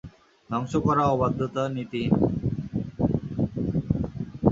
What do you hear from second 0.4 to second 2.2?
ধ্বংস করা, অবাধ্যতা, নীতিহীন।